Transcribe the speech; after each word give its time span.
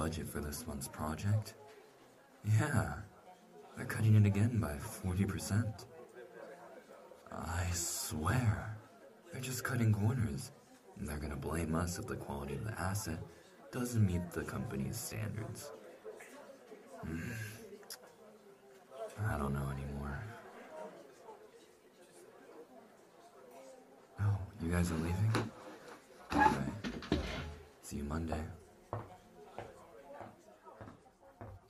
budget 0.00 0.26
for 0.26 0.40
this 0.40 0.66
month's 0.66 0.88
project? 0.88 1.52
Yeah, 2.58 2.94
they're 3.76 3.84
cutting 3.84 4.14
it 4.14 4.24
again 4.24 4.58
by 4.58 4.78
40%. 5.04 5.84
I 7.30 7.66
swear, 7.74 8.78
they're 9.30 9.42
just 9.42 9.62
cutting 9.62 9.92
corners. 9.92 10.52
And 10.98 11.06
they're 11.06 11.18
gonna 11.18 11.36
blame 11.36 11.74
us 11.74 11.98
if 11.98 12.06
the 12.06 12.16
quality 12.16 12.54
of 12.54 12.64
the 12.64 12.80
asset 12.80 13.18
doesn't 13.72 14.06
meet 14.06 14.30
the 14.30 14.42
company's 14.42 14.96
standards. 14.96 15.70
Hmm. 17.04 17.32
I 19.28 19.36
don't 19.36 19.52
know 19.52 19.68
anymore. 19.68 20.18
Oh, 24.18 24.38
you 24.62 24.70
guys 24.70 24.90
are 24.90 24.94
leaving? 24.94 25.50
Okay. 26.32 26.50
See 27.82 27.96
you 27.96 28.04
Monday. 28.04 28.42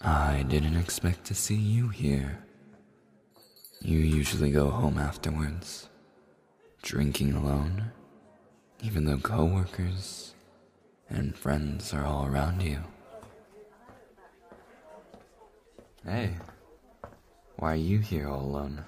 I 0.03 0.45
didn't 0.49 0.77
expect 0.77 1.25
to 1.27 1.35
see 1.35 1.57
you 1.57 1.89
here. 1.89 2.43
You 3.83 3.99
usually 3.99 4.51
go 4.51 4.71
home 4.71 4.97
afterwards, 4.97 5.91
drinking 6.83 7.35
alone, 7.35 7.93
even 8.83 9.05
though 9.05 9.19
coworkers 9.19 10.35
and 11.11 11.37
friends 11.37 11.93
are 11.93 12.07
all 12.07 12.25
around 12.25 12.63
you. 12.63 12.79
Hey, 16.05 16.31
why 17.57 17.73
are 17.73 17.77
you 17.77 17.99
here 17.99 18.27
all 18.27 18.41
alone? 18.41 18.83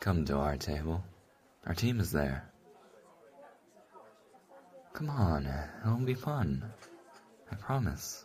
Come 0.00 0.24
to 0.24 0.36
our 0.36 0.56
table. 0.56 1.04
Our 1.64 1.74
team 1.74 2.00
is 2.00 2.10
there. 2.10 2.50
Come 4.92 5.08
on, 5.10 5.48
it'll 5.84 5.98
be 5.98 6.14
fun. 6.14 6.64
I 7.52 7.54
promise. 7.54 8.24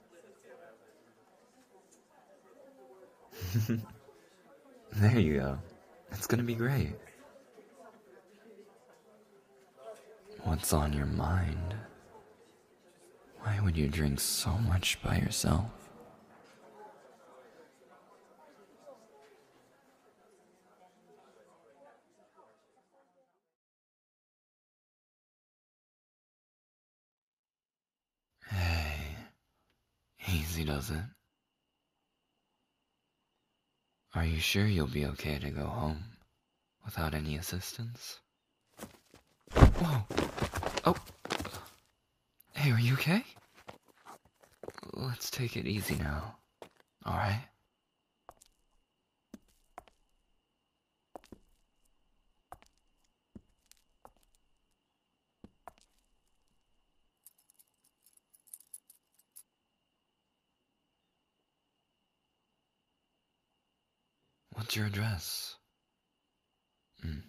there 4.94 5.20
you 5.20 5.40
go. 5.40 5.60
It's 6.12 6.28
gonna 6.28 6.44
be 6.44 6.56
great. 6.56 6.96
What's 10.44 10.74
on 10.74 10.94
your 10.94 11.06
mind? 11.06 11.76
Why 13.40 13.60
would 13.62 13.78
you 13.78 13.88
drink 13.88 14.20
so 14.20 14.52
much 14.52 15.02
by 15.02 15.18
yourself? 15.18 15.72
Hey, 28.50 29.16
easy 30.28 30.64
does 30.64 30.90
it. 30.92 31.17
Are 34.18 34.26
you 34.26 34.40
sure 34.40 34.66
you'll 34.66 34.88
be 34.88 35.06
okay 35.06 35.38
to 35.38 35.52
go 35.52 35.66
home 35.66 36.04
without 36.84 37.14
any 37.14 37.36
assistance? 37.36 38.18
Whoa! 39.54 40.08
Oh! 40.86 40.96
Hey, 42.56 42.72
are 42.72 42.80
you 42.80 42.94
okay? 42.94 43.24
Let's 44.94 45.30
take 45.30 45.56
it 45.56 45.68
easy 45.68 45.98
now. 45.98 46.38
Alright? 47.06 47.42
What's 64.54 64.67
your 64.78 64.86
address? 64.86 65.56
Hmm. 67.02 67.20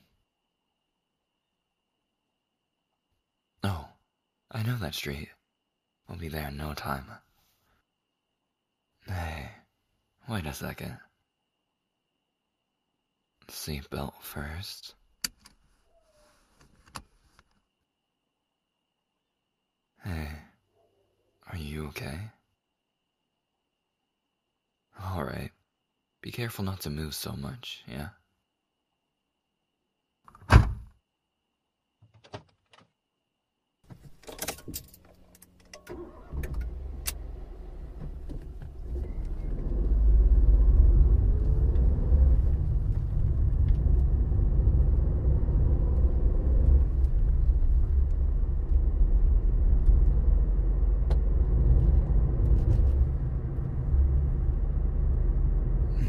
Oh, 3.64 3.88
I 4.52 4.62
know 4.62 4.76
that 4.76 4.94
street. 4.94 5.30
We'll 6.08 6.18
be 6.18 6.28
there 6.28 6.48
in 6.48 6.58
no 6.58 6.74
time. 6.74 7.06
Hey, 9.06 9.48
wait 10.28 10.46
a 10.46 10.52
second. 10.52 10.98
Seatbelt 13.48 14.12
first. 14.20 14.94
Hey, 20.04 20.28
are 21.50 21.56
you 21.56 21.86
okay? 21.88 22.18
Alright. 25.02 25.52
Be 26.28 26.32
careful 26.32 26.62
not 26.62 26.80
to 26.80 26.90
move 26.90 27.14
so 27.14 27.32
much, 27.32 27.84
yeah? 27.88 28.08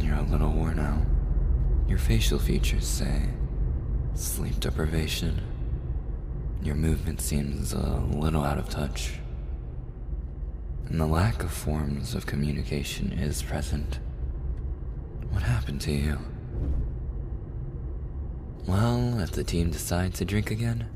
You're 0.02 0.16
a 0.18 0.24
little 0.24 0.50
worn 0.52 0.80
out. 0.80 1.04
Your 1.88 1.99
facial 2.10 2.40
features 2.40 2.88
say 2.88 3.22
sleep 4.16 4.60
deprivation. 4.60 5.40
Your 6.64 6.74
movement 6.74 7.22
seems 7.22 7.72
a 7.72 8.02
little 8.12 8.44
out 8.44 8.58
of 8.58 8.68
touch. 8.68 9.20
And 10.88 11.00
the 11.00 11.06
lack 11.06 11.44
of 11.44 11.52
forms 11.52 12.16
of 12.16 12.26
communication 12.26 13.12
is 13.12 13.44
present. 13.44 14.00
What 15.30 15.44
happened 15.44 15.82
to 15.82 15.92
you? 15.92 16.18
Well, 18.66 19.20
if 19.20 19.34
the 19.34 19.44
team 19.44 19.70
decides 19.70 20.18
to 20.18 20.26
drink 20.26 20.50
again, 20.50 20.90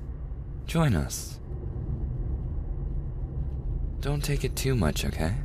join 0.65 0.95
us. 0.95 1.39
Don't 3.99 4.23
take 4.23 4.43
it 4.43 4.55
too 4.55 4.73
much, 4.73 5.05
okay? 5.05 5.35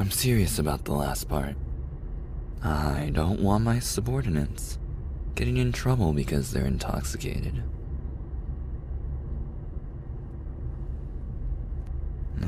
I'm 0.00 0.10
serious 0.10 0.58
about 0.58 0.86
the 0.86 0.94
last 0.94 1.28
part. 1.28 1.54
I 2.62 3.10
don't 3.12 3.40
want 3.40 3.64
my 3.64 3.80
subordinates 3.80 4.78
getting 5.34 5.58
in 5.58 5.72
trouble 5.72 6.14
because 6.14 6.52
they're 6.52 6.64
intoxicated. 6.64 7.62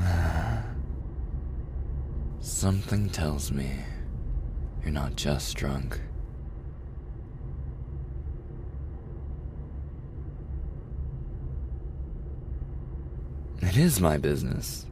Something 2.39 3.11
tells 3.11 3.51
me 3.51 3.69
you're 4.81 4.91
not 4.91 5.15
just 5.15 5.55
drunk. 5.55 6.01
It 13.61 13.77
is 13.77 14.01
my 14.01 14.17
business. 14.17 14.87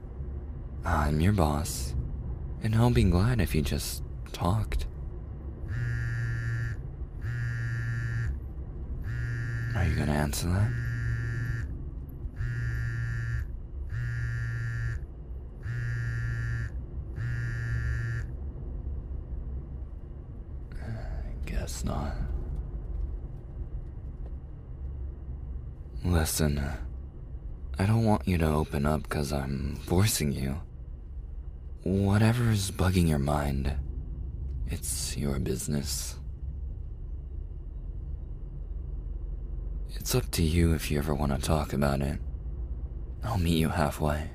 I'm 0.85 1.19
your 1.19 1.33
boss, 1.33 1.95
and 2.63 2.75
I'll 2.75 2.91
be 2.91 3.03
glad 3.03 3.41
if 3.41 3.55
you 3.55 3.61
just 3.61 4.03
talked. 4.31 4.85
Are 9.75 9.85
you 9.85 9.95
gonna 9.95 10.11
answer 10.11 10.47
that? 10.47 10.71
I 20.79 21.49
guess 21.49 21.83
not. 21.83 22.15
Listen, 26.03 26.61
I 27.79 27.85
don't 27.85 28.03
want 28.03 28.27
you 28.27 28.37
to 28.39 28.47
open 28.47 28.85
up 28.85 29.03
because 29.03 29.31
I'm 29.31 29.77
forcing 29.85 30.31
you. 30.31 30.59
Whatever's 31.83 32.69
bugging 32.69 33.09
your 33.09 33.17
mind, 33.19 33.75
it's 34.67 35.17
your 35.17 35.39
business. 35.39 36.15
It's 39.95 40.13
up 40.13 40.29
to 40.31 40.43
you 40.43 40.73
if 40.73 40.91
you 40.91 40.99
ever 40.99 41.15
want 41.15 41.31
to 41.35 41.41
talk 41.41 41.73
about 41.73 42.01
it. 42.01 42.19
I'll 43.23 43.39
meet 43.39 43.57
you 43.57 43.69
halfway. 43.69 44.29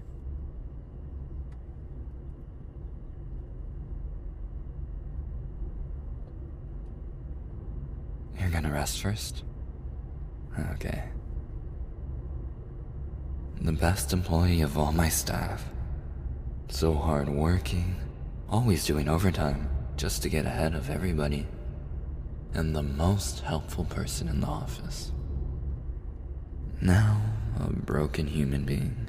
You're 8.41 8.51
gonna 8.51 8.73
rest 8.73 9.01
first? 9.03 9.45
Okay. 10.73 11.05
the 13.61 13.73
best 13.73 14.13
employee 14.13 14.63
of 14.63 14.79
all 14.79 14.93
my 14.93 15.09
staff. 15.09 15.65
So 16.69 16.95
hardworking, 16.95 17.95
always 18.51 18.85
doing 18.85 19.09
overtime 19.09 19.69
just 19.97 20.23
to 20.23 20.29
get 20.29 20.45
ahead 20.47 20.75
of 20.75 20.91
everybody. 20.91 21.47
And 22.53 22.75
the 22.75 22.83
most 22.83 23.41
helpful 23.41 23.85
person 23.85 24.29
in 24.29 24.41
the 24.41 24.47
office. 24.47 25.13
Now, 26.81 27.21
a 27.59 27.71
broken 27.71 28.27
human 28.27 28.65
being. 28.65 29.09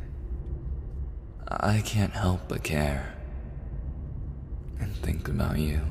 I 1.48 1.82
can't 1.82 2.14
help 2.14 2.42
but 2.48 2.64
care 2.64 3.16
and 4.80 4.96
think 4.96 5.28
about 5.28 5.58
you 5.58 5.82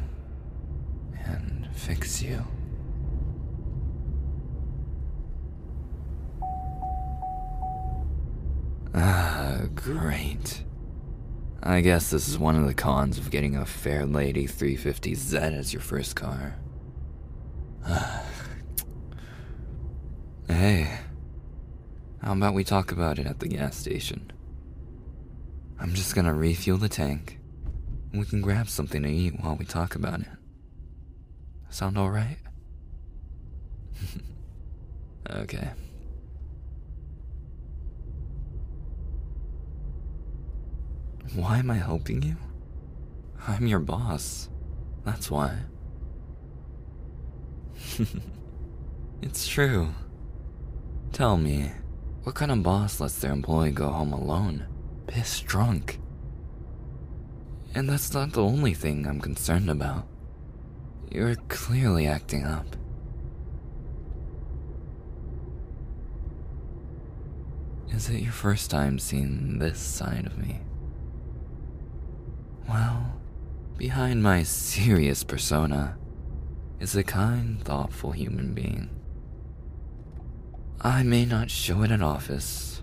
and 1.25 1.69
fix 1.75 2.23
you. 2.23 2.45
Ah, 8.95 9.63
great. 9.75 10.63
I 11.67 11.81
guess 11.81 12.11
this 12.11 12.29
is 12.29 12.39
one 12.39 12.55
of 12.55 12.65
the 12.65 12.75
cons 12.75 13.19
of 13.19 13.33
getting 13.33 13.57
a 13.57 13.63
Fairlady 13.63 14.49
350Z 14.49 15.35
as 15.53 15.73
your 15.73 15.83
first 15.83 16.15
car. 16.15 16.55
hey, 20.49 21.01
how 22.23 22.35
about 22.35 22.55
we 22.55 22.63
talk 22.63 22.93
about 22.93 23.19
it 23.19 23.27
at 23.27 23.41
the 23.41 23.49
gas 23.49 23.77
station? 23.77 24.31
I'm 25.81 25.93
just 25.93 26.15
gonna 26.15 26.33
refuel 26.33 26.79
the 26.79 26.89
tank. 26.89 27.41
We 28.15 28.25
can 28.27 28.43
grab 28.43 28.69
something 28.69 29.03
to 29.03 29.11
eat 29.11 29.35
while 29.41 29.57
we 29.57 29.65
talk 29.65 29.97
about 29.97 30.21
it. 30.21 30.29
Sound 31.71 31.99
alright? 31.99 32.39
okay. 35.31 35.71
Why 41.35 41.59
am 41.59 41.71
I 41.71 41.77
helping 41.77 42.23
you? 42.23 42.37
I'm 43.47 43.67
your 43.67 43.81
boss. 43.81 44.49
That's 45.05 45.31
why. 45.31 45.59
it's 49.23 49.47
true. 49.47 49.89
Tell 51.13 51.37
me, 51.37 51.71
what 52.23 52.35
kind 52.35 52.51
of 52.51 52.63
boss 52.63 53.01
lets 53.01 53.19
their 53.19 53.33
employee 53.33 53.71
go 53.71 53.89
home 53.89 54.13
alone, 54.13 54.67
pissed 55.07 55.47
drunk? 55.47 56.01
And 57.75 57.89
that's 57.89 58.13
not 58.15 58.33
the 58.33 58.43
only 58.43 58.75
thing 58.75 59.07
I'm 59.07 59.21
concerned 59.21 59.71
about. 59.71 60.07
You're 61.11 61.37
clearly 61.49 62.07
acting 62.07 62.45
up. 62.45 62.77
Is 67.93 68.11
it 68.11 68.21
your 68.21 68.33
first 68.33 68.71
time 68.71 68.99
seeing 68.99 69.59
this 69.59 69.79
side 69.79 70.27
of 70.27 70.37
me? 70.37 70.61
Well, 72.69 73.21
behind 73.77 74.23
my 74.23 74.43
serious 74.43 75.23
persona 75.23 75.97
is 76.81 76.97
a 76.97 77.05
kind, 77.05 77.63
thoughtful 77.63 78.13
human 78.13 78.55
being. 78.55 78.91
I 80.81 81.03
may 81.03 81.25
not 81.25 81.51
show 81.51 81.83
it 81.83 81.91
at 81.91 82.03
office, 82.03 82.83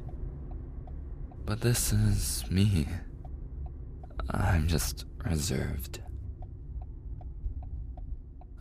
but 1.45 1.61
this 1.61 1.93
is 1.93 2.43
me. 2.49 2.87
I'm 4.29 4.67
just 4.67 5.05
reserved. 5.25 5.99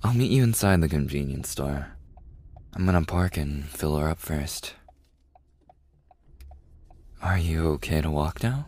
I'll 0.05 0.15
meet 0.15 0.33
you 0.33 0.43
inside 0.43 0.81
the 0.81 0.89
convenience 0.89 1.49
store. 1.49 1.97
I'm 2.75 2.85
gonna 2.85 3.05
park 3.05 3.37
and 3.37 3.65
fill 3.65 3.97
her 3.97 4.09
up 4.09 4.19
first. 4.19 4.75
Are 7.23 7.39
you 7.39 7.69
okay 7.75 8.01
to 8.01 8.11
walk 8.11 8.43
now? 8.43 8.67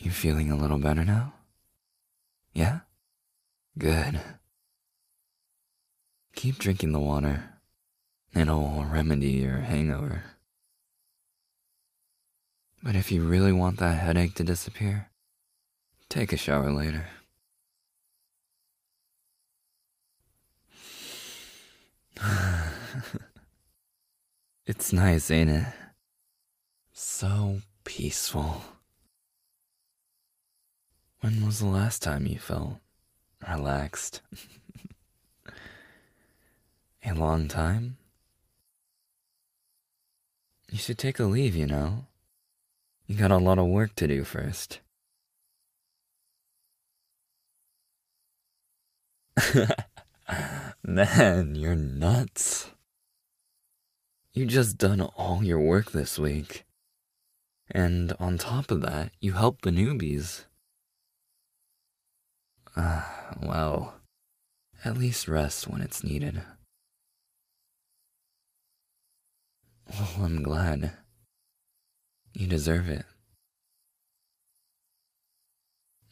You 0.00 0.10
feeling 0.10 0.50
a 0.50 0.56
little 0.56 0.78
better 0.78 1.04
now? 1.04 1.34
Yeah? 2.54 2.80
Good. 3.76 4.18
Keep 6.34 6.56
drinking 6.56 6.92
the 6.92 6.98
water. 6.98 7.50
It'll 8.34 8.86
remedy 8.90 9.32
your 9.32 9.58
hangover. 9.58 10.24
But 12.82 12.96
if 12.96 13.12
you 13.12 13.22
really 13.22 13.52
want 13.52 13.78
that 13.80 14.00
headache 14.00 14.34
to 14.36 14.44
disappear, 14.44 15.10
take 16.08 16.32
a 16.32 16.38
shower 16.38 16.72
later. 16.72 17.08
it's 24.66 24.94
nice, 24.94 25.30
ain't 25.30 25.50
it? 25.50 25.66
So 26.94 27.60
peaceful. 27.84 28.64
When 31.20 31.44
was 31.44 31.58
the 31.58 31.66
last 31.66 32.02
time 32.02 32.26
you 32.26 32.38
felt 32.38 32.78
relaxed? 33.46 34.22
a 37.04 37.12
long 37.12 37.46
time? 37.46 37.98
You 40.70 40.78
should 40.78 40.96
take 40.96 41.18
a 41.18 41.24
leave, 41.24 41.54
you 41.54 41.66
know. 41.66 42.06
You 43.06 43.16
got 43.16 43.30
a 43.30 43.36
lot 43.36 43.58
of 43.58 43.66
work 43.66 43.94
to 43.96 44.08
do 44.08 44.24
first. 44.24 44.80
Man, 50.82 51.54
you're 51.54 51.74
nuts. 51.74 52.70
You 54.32 54.46
just 54.46 54.78
done 54.78 55.02
all 55.02 55.44
your 55.44 55.60
work 55.60 55.90
this 55.90 56.18
week. 56.18 56.64
And 57.70 58.14
on 58.18 58.38
top 58.38 58.70
of 58.70 58.80
that, 58.82 59.12
you 59.20 59.32
helped 59.32 59.64
the 59.64 59.70
newbies. 59.70 60.44
Ah, 62.76 63.34
well, 63.42 63.94
at 64.84 64.96
least 64.96 65.28
rest 65.28 65.68
when 65.68 65.80
it's 65.80 66.04
needed. 66.04 66.42
Well, 69.88 70.24
I'm 70.24 70.42
glad. 70.42 70.92
You 72.32 72.46
deserve 72.46 72.88
it. 72.88 73.04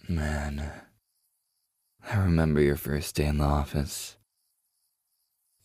Man, 0.09 0.73
I 2.11 2.17
remember 2.17 2.61
your 2.61 2.77
first 2.77 3.15
day 3.15 3.27
in 3.27 3.39
the 3.39 3.45
office. 3.45 4.17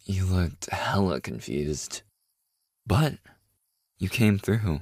You 0.05 0.25
looked 0.25 0.69
hella 0.69 1.21
confused. 1.21 2.01
But 2.85 3.13
you 3.97 4.09
came 4.09 4.37
through 4.37 4.81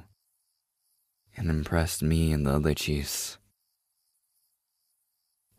and 1.38 1.50
impressed 1.50 2.02
me 2.02 2.32
and 2.32 2.46
the 2.46 2.54
other 2.54 2.74
chiefs. 2.74 3.38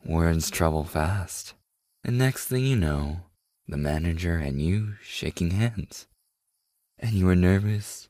Words 0.04 0.50
travel 0.50 0.82
fast, 0.82 1.54
and 2.02 2.18
next 2.18 2.46
thing 2.46 2.66
you 2.66 2.74
know, 2.74 3.20
the 3.68 3.76
manager 3.76 4.36
and 4.36 4.60
you 4.60 4.94
shaking 5.00 5.52
hands. 5.52 6.08
And 6.98 7.12
you 7.12 7.26
were 7.26 7.36
nervous, 7.36 8.08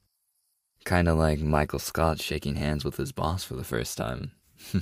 kind 0.87 1.06
of 1.06 1.18
like 1.18 1.40
Michael 1.40 1.78
Scott 1.78 2.18
shaking 2.18 2.56
hands 2.56 2.82
with 2.82 2.96
his 2.96 3.12
boss 3.12 3.44
for 3.44 3.54
the 3.54 3.64
first 3.64 3.99
time. 3.99 4.30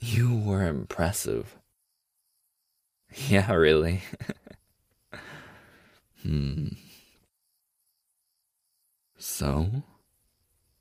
you 0.00 0.34
were 0.34 0.66
impressive. 0.66 1.54
Yeah, 3.28 3.52
really. 3.52 4.00
hmm. 6.22 6.68
So, 9.18 9.82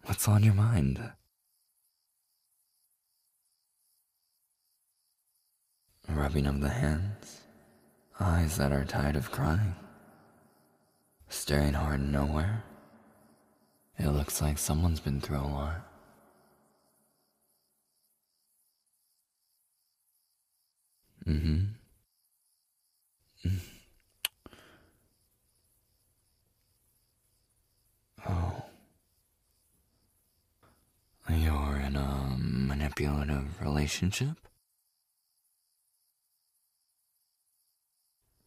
what's 0.05 0.29
on 0.29 0.43
your 0.43 0.53
mind? 0.53 1.11
Rubbing 6.13 6.45
of 6.45 6.61
the 6.61 6.69
hands, 6.69 7.41
eyes 8.19 8.57
that 8.57 8.71
are 8.71 8.85
tired 8.85 9.15
of 9.15 9.31
crying, 9.31 9.75
staring 11.29 11.73
hard 11.73 12.01
nowhere. 12.01 12.63
It 13.97 14.09
looks 14.09 14.41
like 14.41 14.57
someone's 14.57 14.99
been 14.99 15.21
through 15.21 15.37
a 15.37 15.47
lot. 15.47 15.81
Mm-hmm. 21.27 21.63
Mm. 23.45 23.59
Oh. 28.27 28.63
You're 31.29 31.79
in 31.85 31.95
a 31.95 32.35
manipulative 32.37 33.61
relationship? 33.61 34.37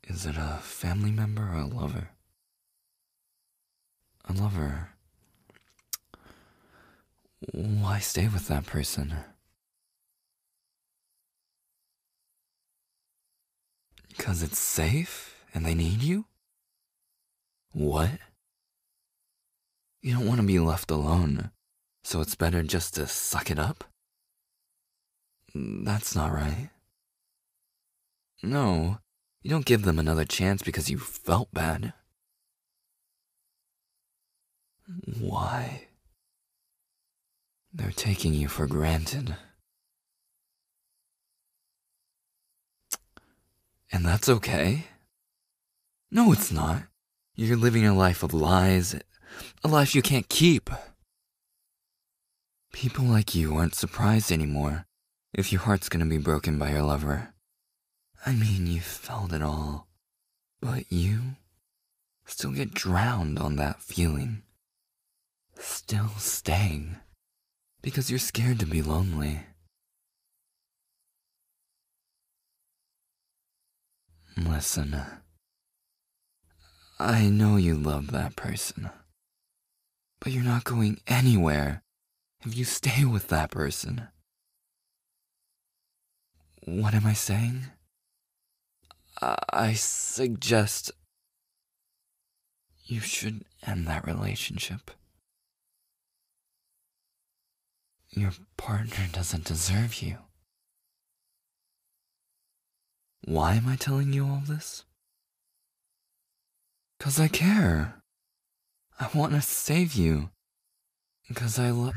Is 0.06 0.26
it 0.26 0.36
a 0.36 0.58
family 0.62 1.10
member 1.10 1.42
or 1.42 1.60
a 1.60 1.66
lover? 1.66 2.10
a 4.28 4.32
lover. 4.32 4.88
Why 7.52 7.98
stay 7.98 8.28
with 8.28 8.48
that 8.48 8.66
person? 8.66 9.14
Because 14.08 14.42
it's 14.42 14.58
safe 14.58 15.36
and 15.54 15.64
they 15.64 15.74
need 15.74 16.02
you? 16.02 16.24
What? 17.72 18.10
You 20.02 20.14
don't 20.14 20.26
want 20.26 20.40
to 20.40 20.46
be 20.46 20.58
left 20.58 20.90
alone, 20.90 21.50
so 22.04 22.20
it's 22.20 22.34
better 22.34 22.62
just 22.62 22.94
to 22.94 23.06
suck 23.06 23.50
it 23.50 23.58
up? 23.58 23.84
That's 25.54 26.14
not 26.14 26.32
right. 26.32 26.70
No, 28.42 28.98
you 29.46 29.50
don't 29.50 29.64
give 29.64 29.84
them 29.84 30.00
another 30.00 30.24
chance 30.24 30.60
because 30.60 30.90
you 30.90 30.98
felt 30.98 31.54
bad. 31.54 31.92
Why? 35.20 35.86
They're 37.72 37.92
taking 37.92 38.34
you 38.34 38.48
for 38.48 38.66
granted. 38.66 39.36
And 43.92 44.04
that's 44.04 44.28
okay. 44.28 44.86
No, 46.10 46.32
it's 46.32 46.50
not. 46.50 46.82
You're 47.36 47.56
living 47.56 47.86
a 47.86 47.94
life 47.94 48.24
of 48.24 48.34
lies, 48.34 48.96
a 49.62 49.68
life 49.68 49.94
you 49.94 50.02
can't 50.02 50.28
keep. 50.28 50.70
People 52.72 53.04
like 53.04 53.32
you 53.36 53.54
aren't 53.54 53.76
surprised 53.76 54.32
anymore 54.32 54.86
if 55.32 55.52
your 55.52 55.60
heart's 55.60 55.88
gonna 55.88 56.04
be 56.04 56.18
broken 56.18 56.58
by 56.58 56.72
your 56.72 56.82
lover. 56.82 57.32
I 58.24 58.32
mean, 58.32 58.66
you 58.66 58.80
felt 58.80 59.32
it 59.32 59.42
all, 59.42 59.88
but 60.60 60.84
you 60.90 61.36
still 62.24 62.52
get 62.52 62.74
drowned 62.74 63.38
on 63.38 63.56
that 63.56 63.82
feeling. 63.82 64.42
Still 65.58 66.08
staying 66.18 66.96
because 67.82 68.10
you're 68.10 68.18
scared 68.18 68.58
to 68.60 68.66
be 68.66 68.82
lonely. 68.82 69.40
Listen, 74.36 75.00
I 76.98 77.28
know 77.28 77.56
you 77.56 77.74
love 77.74 78.10
that 78.12 78.36
person, 78.36 78.90
but 80.20 80.32
you're 80.32 80.42
not 80.42 80.64
going 80.64 81.00
anywhere 81.06 81.82
if 82.44 82.56
you 82.56 82.64
stay 82.64 83.04
with 83.04 83.28
that 83.28 83.50
person. 83.50 84.08
What 86.64 86.94
am 86.94 87.06
I 87.06 87.12
saying? 87.12 87.66
I 89.20 89.72
suggest 89.74 90.90
you 92.84 93.00
should 93.00 93.44
end 93.66 93.86
that 93.86 94.06
relationship. 94.06 94.90
Your 98.10 98.32
partner 98.56 99.08
doesn't 99.12 99.44
deserve 99.44 100.02
you. 100.02 100.18
Why 103.24 103.54
am 103.54 103.66
I 103.66 103.76
telling 103.76 104.12
you 104.12 104.26
all 104.26 104.42
this? 104.46 104.84
Because 106.98 107.18
I 107.18 107.28
care. 107.28 107.96
I 109.00 109.08
want 109.14 109.32
to 109.32 109.42
save 109.42 109.94
you. 109.94 110.30
Because 111.28 111.58
I 111.58 111.70
love. 111.70 111.92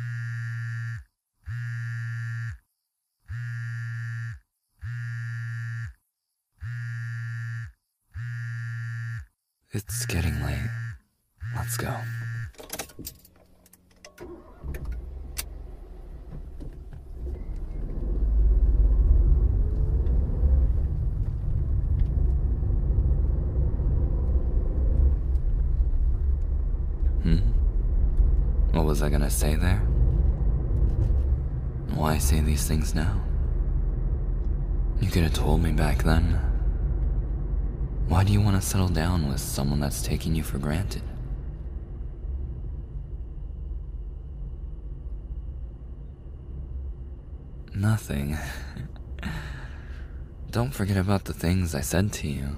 It's 9.72 10.04
getting 10.08 10.34
late. 10.42 10.58
Let's 11.56 11.78
go. 11.78 11.92
Hmm? 27.22 27.38
What 28.72 28.86
was 28.86 29.04
I 29.04 29.10
gonna 29.10 29.30
say 29.30 29.54
there? 29.54 29.78
Why 31.94 32.18
say 32.18 32.40
these 32.40 32.68
things 32.68 32.96
now? 32.96 33.22
You 35.00 35.12
could 35.12 35.22
have 35.22 35.36
told 35.36 35.62
me 35.62 35.74
back 35.74 36.02
then. 36.02 36.49
Why 38.10 38.24
do 38.24 38.34
you 38.34 38.42
want 38.42 38.60
to 38.60 38.68
settle 38.68 38.88
down 38.90 39.28
with 39.28 39.40
someone 39.40 39.80
that's 39.80 40.02
taking 40.02 40.34
you 40.34 40.42
for 40.42 40.58
granted? 40.58 41.04
Nothing. 47.76 48.36
Don't 50.50 50.74
forget 50.74 50.98
about 50.98 51.26
the 51.26 51.34
things 51.34 51.76
I 51.76 51.82
said 51.82 52.12
to 52.14 52.28
you. 52.28 52.58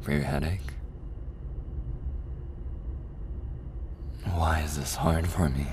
For 0.00 0.10
your 0.10 0.22
headache. 0.22 0.72
Why 4.32 4.62
is 4.62 4.76
this 4.76 4.96
hard 4.96 5.28
for 5.28 5.48
me? 5.48 5.68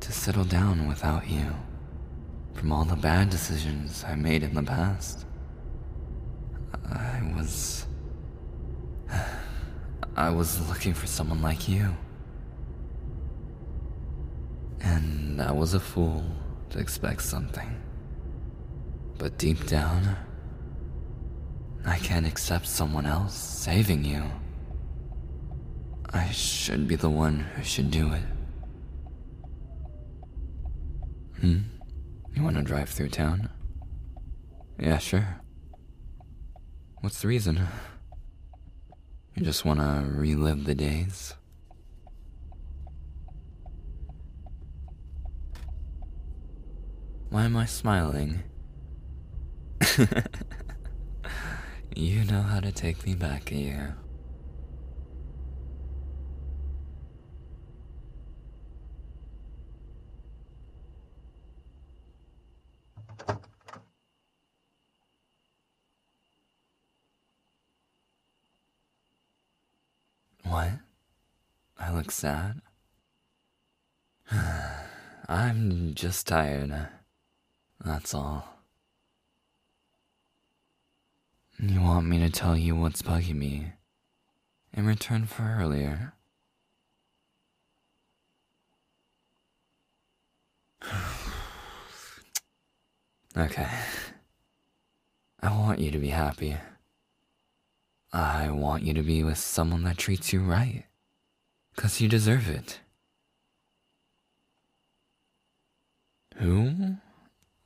To 0.00 0.10
settle 0.10 0.44
down 0.44 0.88
without 0.88 1.28
you. 1.28 1.54
From 2.54 2.72
all 2.72 2.86
the 2.86 2.96
bad 2.96 3.28
decisions 3.28 4.04
I 4.08 4.14
made 4.14 4.42
in 4.42 4.54
the 4.54 4.62
past. 4.62 5.26
I 7.18 7.36
was. 7.36 7.86
I 10.16 10.30
was 10.30 10.68
looking 10.68 10.94
for 10.94 11.06
someone 11.06 11.42
like 11.42 11.68
you. 11.68 11.96
And 14.80 15.40
I 15.42 15.52
was 15.52 15.74
a 15.74 15.80
fool 15.80 16.24
to 16.70 16.78
expect 16.78 17.22
something. 17.22 17.82
But 19.16 19.38
deep 19.38 19.66
down, 19.66 20.16
I 21.84 21.98
can't 21.98 22.26
accept 22.26 22.66
someone 22.66 23.06
else 23.06 23.34
saving 23.34 24.04
you. 24.04 24.24
I 26.10 26.30
should 26.30 26.88
be 26.88 26.96
the 26.96 27.10
one 27.10 27.40
who 27.40 27.62
should 27.64 27.90
do 27.90 28.12
it. 28.12 28.22
Hmm? 31.40 31.58
You 32.34 32.42
want 32.42 32.56
to 32.56 32.62
drive 32.62 32.88
through 32.88 33.10
town? 33.10 33.48
Yeah, 34.78 34.98
sure. 34.98 35.40
What's 37.00 37.22
the 37.22 37.28
reason? 37.28 37.64
You 39.36 39.44
just 39.44 39.64
want 39.64 39.78
to 39.78 40.04
relive 40.10 40.64
the 40.64 40.74
days? 40.74 41.34
Why 47.30 47.44
am 47.44 47.56
I 47.56 47.66
smiling? 47.66 48.42
you 51.94 52.24
know 52.24 52.42
how 52.42 52.58
to 52.58 52.72
take 52.72 53.06
me 53.06 53.14
back 53.14 53.52
a 53.52 53.54
year. 53.54 53.96
What? 70.48 70.70
I 71.78 71.92
look 71.92 72.10
sad? 72.10 72.62
I'm 75.28 75.92
just 75.94 76.26
tired. 76.26 76.88
That's 77.84 78.14
all. 78.14 78.48
You 81.60 81.82
want 81.82 82.06
me 82.06 82.18
to 82.20 82.30
tell 82.30 82.56
you 82.56 82.74
what's 82.74 83.02
bugging 83.02 83.34
me 83.34 83.72
in 84.72 84.86
return 84.86 85.26
for 85.26 85.42
earlier? 85.42 86.14
okay. 93.36 93.68
I 95.42 95.50
want 95.50 95.80
you 95.80 95.90
to 95.90 95.98
be 95.98 96.08
happy. 96.08 96.56
I 98.12 98.50
want 98.50 98.84
you 98.84 98.94
to 98.94 99.02
be 99.02 99.22
with 99.22 99.38
someone 99.38 99.84
that 99.84 99.98
treats 99.98 100.32
you 100.32 100.40
right. 100.40 100.84
Because 101.74 102.00
you 102.00 102.08
deserve 102.08 102.48
it. 102.48 102.80
Who? 106.36 106.96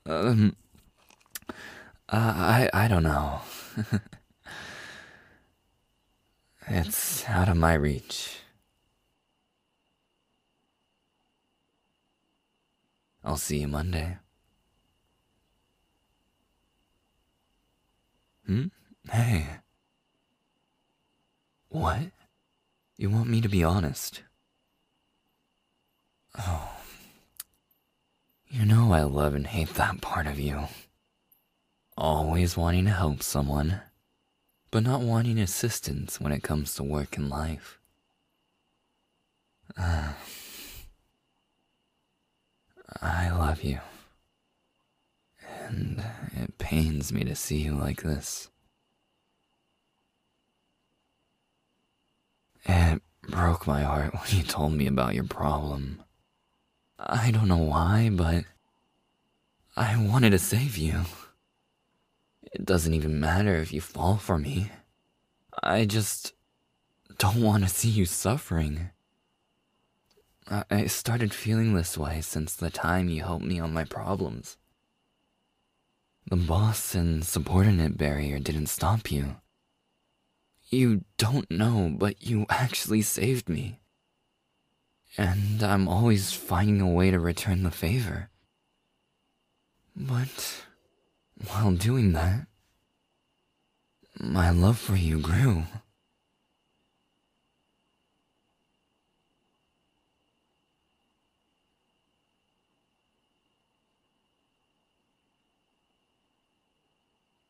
Um. 0.05 0.55
I, 2.09 2.69
I 2.73 2.87
don't 2.87 3.03
know. 3.03 3.41
it's 6.67 7.27
out 7.27 7.49
of 7.49 7.57
my 7.57 7.73
reach. 7.73 8.37
I'll 13.23 13.37
see 13.37 13.59
you 13.59 13.67
Monday. 13.67 14.17
Hmm? 18.45 18.65
Hey. 19.09 19.47
What? 21.73 22.11
You 22.97 23.09
want 23.09 23.29
me 23.29 23.41
to 23.41 23.49
be 23.49 23.63
honest? 23.63 24.21
Oh. 26.37 26.69
You 28.47 28.63
know 28.63 28.93
I 28.93 29.01
love 29.01 29.33
and 29.33 29.47
hate 29.47 29.73
that 29.73 29.99
part 29.99 30.27
of 30.27 30.39
you. 30.39 30.67
Always 31.97 32.55
wanting 32.55 32.85
to 32.85 32.91
help 32.91 33.23
someone, 33.23 33.81
but 34.69 34.83
not 34.83 35.01
wanting 35.01 35.39
assistance 35.39 36.21
when 36.21 36.31
it 36.31 36.43
comes 36.43 36.75
to 36.75 36.83
work 36.83 37.17
and 37.17 37.27
life. 37.27 37.79
Uh, 39.75 40.13
I 43.01 43.31
love 43.31 43.63
you. 43.63 43.79
And 45.65 46.03
it 46.37 46.59
pains 46.59 47.11
me 47.11 47.23
to 47.23 47.35
see 47.35 47.61
you 47.61 47.73
like 47.73 48.03
this. 48.03 48.51
It 52.65 53.01
broke 53.21 53.67
my 53.67 53.81
heart 53.83 54.13
when 54.13 54.37
you 54.37 54.43
told 54.43 54.73
me 54.73 54.87
about 54.87 55.15
your 55.15 55.25
problem. 55.25 56.03
I 56.99 57.31
don't 57.31 57.47
know 57.47 57.57
why, 57.57 58.09
but 58.11 58.45
I 59.75 59.97
wanted 60.01 60.29
to 60.31 60.39
save 60.39 60.77
you. 60.77 61.01
It 62.51 62.65
doesn't 62.65 62.93
even 62.93 63.19
matter 63.19 63.55
if 63.55 63.73
you 63.73 63.81
fall 63.81 64.17
for 64.17 64.37
me. 64.37 64.69
I 65.61 65.85
just 65.85 66.33
don't 67.17 67.41
want 67.41 67.63
to 67.63 67.69
see 67.69 67.89
you 67.89 68.05
suffering. 68.05 68.91
I 70.47 70.87
started 70.87 71.33
feeling 71.33 71.73
this 71.73 71.97
way 71.97 72.21
since 72.21 72.55
the 72.55 72.69
time 72.69 73.09
you 73.09 73.23
helped 73.23 73.45
me 73.45 73.59
on 73.59 73.73
my 73.73 73.85
problems. 73.85 74.57
The 76.29 76.35
boss 76.35 76.95
and 76.95 77.25
subordinate 77.25 77.97
barrier 77.97 78.39
didn't 78.39 78.67
stop 78.67 79.11
you. 79.11 79.37
You 80.73 81.03
don't 81.19 81.51
know, 81.51 81.93
but 81.95 82.23
you 82.23 82.47
actually 82.49 83.03
saved 83.03 83.47
me. 83.47 83.79
And 85.19 85.61
I'm 85.61 85.87
always 85.87 86.33
finding 86.33 86.81
a 86.81 86.89
way 86.89 87.11
to 87.11 87.19
return 87.19 87.61
the 87.61 87.69
favor. 87.69 88.29
But 89.95 90.63
while 91.47 91.73
doing 91.73 92.13
that, 92.13 92.47
my 94.19 94.49
love 94.49 94.79
for 94.79 94.95
you 94.95 95.19
grew. 95.19 95.65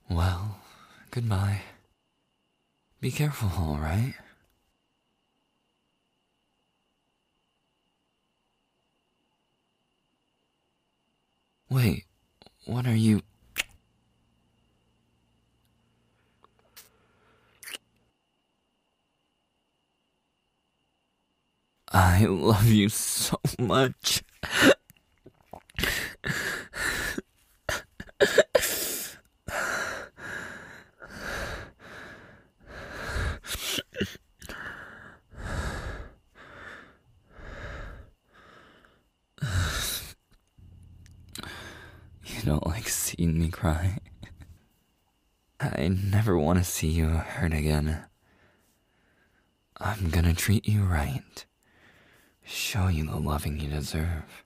Well, 0.09 0.57
goodbye. 1.09 1.61
Be 3.03 3.11
careful, 3.11 3.49
alright? 3.61 4.13
Wait, 11.69 12.05
what 12.63 12.87
are 12.87 12.95
you. 12.95 13.21
I 21.91 22.23
love 22.23 22.67
you 22.67 22.87
so 22.87 23.37
much. 23.59 24.23
You 42.25 42.41
don't 42.43 42.65
like 42.67 42.87
cry. 43.53 43.99
I 45.59 45.87
never 45.87 46.37
want 46.37 46.59
to 46.59 46.65
see 46.65 46.89
you 46.89 47.07
hurt 47.07 47.53
again. 47.53 48.03
I'm 49.77 50.09
gonna 50.09 50.33
treat 50.33 50.67
you 50.67 50.83
right. 50.83 51.45
Show 52.43 52.87
you 52.87 53.05
the 53.05 53.15
loving 53.15 53.59
you 53.59 53.69
deserve. 53.69 54.43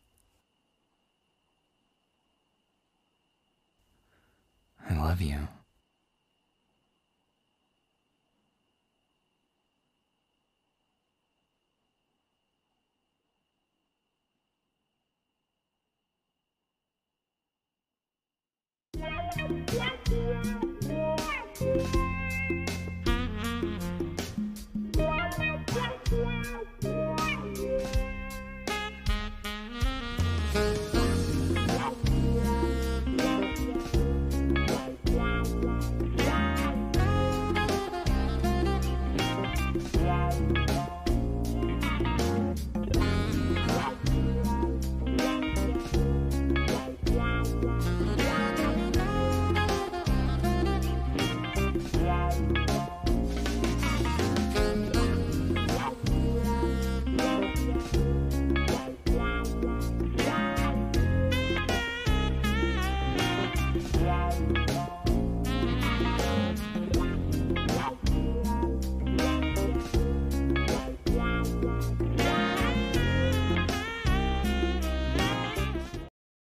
I 4.88 4.96
love 4.96 5.22
you. 5.22 5.48
Yeah. 19.35 20.66